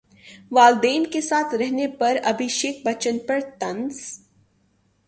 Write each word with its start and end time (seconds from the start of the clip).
والدین 0.51 1.05
کے 1.07 1.21
ساتھ 1.21 1.53
رہنے 1.55 1.87
پر 1.87 2.17
ابھیشیک 2.23 2.85
بچن 2.85 3.17
پر 3.27 3.39
طنز 3.59 4.01